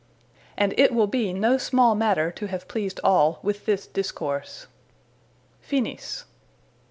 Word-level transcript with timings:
And 0.57 0.73
it 0.79 0.95
will 0.95 1.05
be 1.05 1.31
no 1.31 1.59
small 1.59 1.93
matter, 1.93 2.31
to 2.31 2.47
have 2.47 2.67
pleased 2.67 2.99
all, 3.03 3.37
with 3.43 3.67
this 3.67 3.85
Discourse. 3.85 4.65
_FINIS. 5.63 6.23